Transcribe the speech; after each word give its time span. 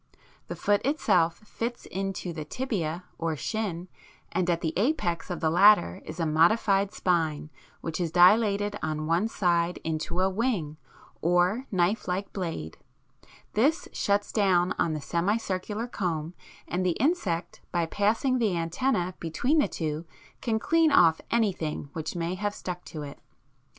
The 0.47 0.55
foot 0.55 0.83
itself 0.83 1.35
fits 1.45 1.85
into 1.85 2.33
the 2.33 2.43
tibia 2.43 3.03
or 3.19 3.35
shin, 3.35 3.87
and 4.31 4.49
at 4.49 4.61
the 4.61 4.73
apex 4.75 5.29
of 5.29 5.41
the 5.41 5.51
latter 5.51 6.01
is 6.03 6.19
a 6.19 6.25
modified 6.25 6.91
spine 6.91 7.51
which 7.81 8.01
is 8.01 8.09
dilated 8.11 8.79
on 8.81 9.05
one 9.05 9.27
side 9.27 9.77
into 9.83 10.19
a 10.19 10.27
wing, 10.27 10.77
or 11.21 11.67
knife 11.71 12.07
like 12.07 12.33
blade; 12.33 12.79
this 13.53 13.87
shuts 13.93 14.31
down 14.31 14.73
on 14.79 14.93
to 14.93 14.95
the 14.95 15.01
semicircular 15.05 15.85
comb, 15.85 16.33
and 16.67 16.83
the 16.83 16.97
insect 16.99 17.61
by 17.71 17.85
passing 17.85 18.39
the 18.39 18.53
antennæ 18.53 19.13
between 19.19 19.59
the 19.59 19.67
two 19.67 20.07
can 20.41 20.57
clean 20.57 20.91
off 20.91 21.21
anything 21.29 21.91
which 21.93 22.15
may 22.15 22.33
have 22.33 22.55
stuck 22.55 22.83
to 22.85 23.03
it 23.03 23.17
(fig. 23.17 23.23